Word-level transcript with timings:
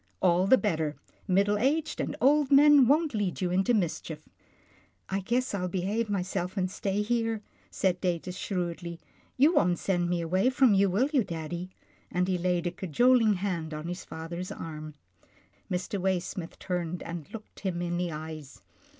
"All 0.23 0.47
the 0.47 0.57
better. 0.57 0.95
Middle 1.27 1.59
aged 1.59 2.01
and 2.01 2.15
old 2.19 2.51
men 2.51 2.87
won't 2.87 3.13
lead 3.13 3.39
you 3.39 3.51
into 3.51 3.71
mischief."" 3.75 4.27
I 5.09 5.19
guess 5.19 5.53
I'll 5.53 5.67
behave 5.67 6.09
myself 6.09 6.57
and 6.57 6.71
stay 6.71 7.03
here," 7.03 7.43
said 7.69 8.01
Datus 8.01 8.35
shrewdly." 8.35 8.99
You 9.37 9.53
won't 9.53 9.77
send 9.77 10.09
me 10.09 10.19
away 10.21 10.49
from 10.49 10.73
you, 10.73 10.89
will 10.89 11.09
you, 11.13 11.23
daddy," 11.23 11.69
and 12.09 12.27
he 12.27 12.39
laid 12.39 12.65
a 12.65 12.71
cajoling 12.71 13.33
hand 13.35 13.75
on 13.75 13.87
his 13.87 14.03
father's 14.03 14.51
arm. 14.51 14.95
Mr. 15.69 16.01
Waysmith 16.01 16.57
turned 16.57 17.03
and 17.03 17.31
looked 17.31 17.59
him 17.59 17.79
in 17.79 17.97
the 17.97 18.11
eyes. 18.11 18.63